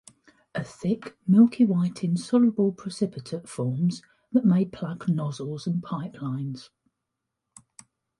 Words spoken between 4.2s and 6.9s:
that may plug nozzles and pipelines.